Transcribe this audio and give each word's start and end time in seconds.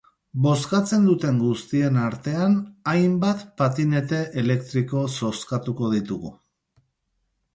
Bozkatzen 0.43 1.03
duten 1.07 1.35
guztien 1.41 1.99
artean, 2.03 2.55
hainbat 2.93 3.43
patinete 3.61 4.23
elektriko 4.43 5.03
zozkatuko 5.19 5.91
ditugu. 5.95 6.33